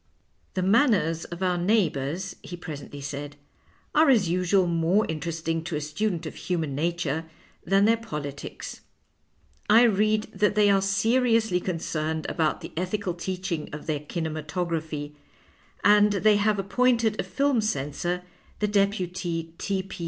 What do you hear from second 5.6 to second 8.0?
to a student of human nature than their